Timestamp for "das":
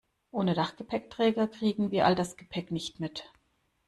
2.15-2.35